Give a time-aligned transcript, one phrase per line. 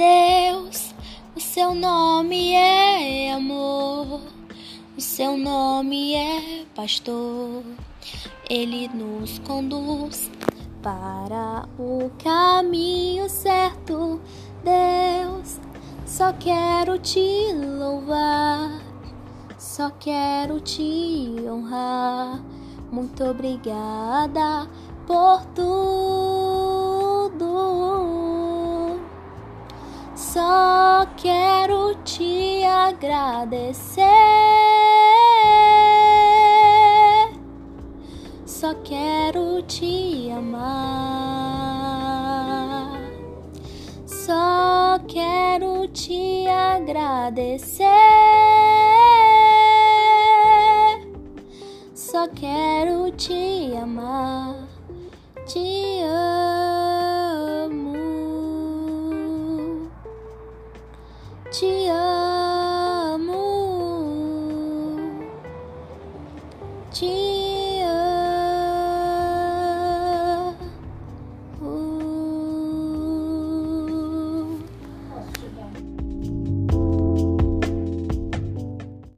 [0.00, 0.94] Deus,
[1.36, 4.22] o seu nome é amor,
[4.96, 7.62] o seu nome é pastor.
[8.48, 10.30] Ele nos conduz
[10.82, 14.18] para o caminho certo,
[14.64, 15.60] Deus.
[16.06, 18.80] Só quero te louvar,
[19.58, 22.42] só quero te honrar.
[22.90, 24.66] Muito obrigada
[25.06, 26.09] por tudo.
[31.00, 34.04] Só quero te agradecer.
[38.44, 40.60] Só quero te amar.
[44.04, 47.88] Só quero te agradecer.
[51.94, 54.79] Só quero te amar.
[61.50, 63.36] Te amo.
[66.92, 67.39] Te